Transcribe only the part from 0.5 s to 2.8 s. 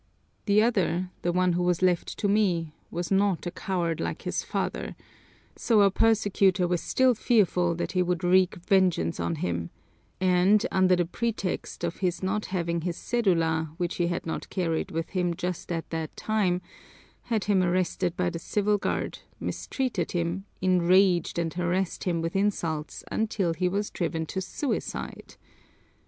other, the one who was left to me,